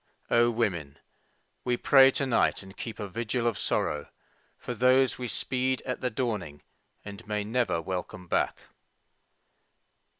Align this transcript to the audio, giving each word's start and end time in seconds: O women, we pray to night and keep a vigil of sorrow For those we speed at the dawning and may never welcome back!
O 0.31 0.49
women, 0.49 0.97
we 1.63 1.77
pray 1.77 2.09
to 2.09 2.25
night 2.25 2.63
and 2.63 2.75
keep 2.75 2.97
a 2.99 3.07
vigil 3.07 3.45
of 3.45 3.59
sorrow 3.59 4.09
For 4.57 4.73
those 4.73 5.19
we 5.19 5.27
speed 5.27 5.83
at 5.85 6.01
the 6.01 6.09
dawning 6.09 6.63
and 7.05 7.27
may 7.27 7.43
never 7.43 7.79
welcome 7.79 8.27
back! 8.27 8.57